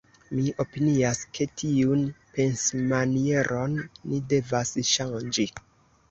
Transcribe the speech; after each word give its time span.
Mi 0.35 0.51
opinias, 0.61 1.17
ke 1.37 1.45
tiun 1.61 1.99
pensmanieron 2.37 3.75
ni 4.13 4.21
devas 4.33 4.73
ŝanĝi. 4.93 5.47